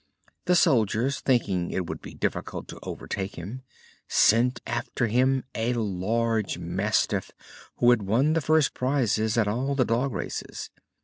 [0.45, 3.61] The soldiers, thinking it would be difficult to overtake him,
[4.07, 7.29] sent after him a large mastiff
[7.75, 10.71] who had won the first prizes at all the dog races.